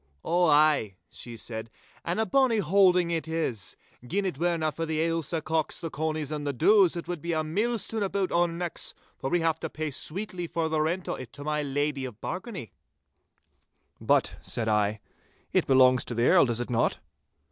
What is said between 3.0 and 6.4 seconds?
it is. Gin it werena for the Ailsa cocks, the conies,